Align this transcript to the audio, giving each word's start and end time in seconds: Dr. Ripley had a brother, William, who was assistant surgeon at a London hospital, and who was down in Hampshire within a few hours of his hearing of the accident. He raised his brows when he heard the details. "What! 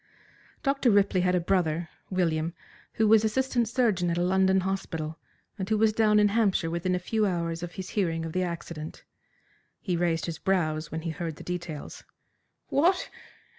Dr. 0.63 0.89
Ripley 0.89 1.21
had 1.21 1.35
a 1.35 1.39
brother, 1.39 1.87
William, 2.09 2.55
who 2.93 3.07
was 3.07 3.23
assistant 3.23 3.69
surgeon 3.69 4.09
at 4.09 4.17
a 4.17 4.23
London 4.23 4.61
hospital, 4.61 5.19
and 5.59 5.69
who 5.69 5.77
was 5.77 5.93
down 5.93 6.19
in 6.19 6.29
Hampshire 6.29 6.71
within 6.71 6.95
a 6.95 6.97
few 6.97 7.27
hours 7.27 7.61
of 7.61 7.73
his 7.73 7.89
hearing 7.89 8.25
of 8.25 8.33
the 8.33 8.41
accident. 8.41 9.03
He 9.79 9.95
raised 9.95 10.25
his 10.25 10.39
brows 10.39 10.91
when 10.91 11.01
he 11.01 11.11
heard 11.11 11.35
the 11.35 11.43
details. 11.43 12.03
"What! 12.69 13.11